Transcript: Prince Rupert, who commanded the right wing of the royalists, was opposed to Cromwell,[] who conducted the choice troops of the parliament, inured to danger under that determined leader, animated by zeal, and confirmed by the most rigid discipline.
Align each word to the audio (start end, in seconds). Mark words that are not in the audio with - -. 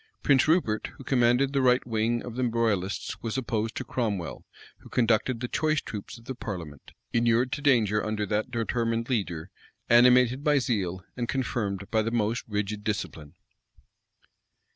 Prince 0.23 0.47
Rupert, 0.47 0.87
who 0.97 1.03
commanded 1.03 1.53
the 1.53 1.61
right 1.61 1.85
wing 1.85 2.23
of 2.23 2.35
the 2.35 2.43
royalists, 2.43 3.21
was 3.21 3.37
opposed 3.37 3.75
to 3.75 3.83
Cromwell,[] 3.83 4.43
who 4.79 4.89
conducted 4.89 5.39
the 5.41 5.47
choice 5.47 5.79
troops 5.79 6.17
of 6.17 6.25
the 6.25 6.33
parliament, 6.33 6.93
inured 7.13 7.51
to 7.51 7.61
danger 7.61 8.03
under 8.03 8.25
that 8.25 8.49
determined 8.49 9.09
leader, 9.11 9.51
animated 9.91 10.43
by 10.43 10.57
zeal, 10.57 11.05
and 11.15 11.29
confirmed 11.29 11.85
by 11.91 12.01
the 12.01 12.09
most 12.09 12.43
rigid 12.47 12.83
discipline. 12.83 13.35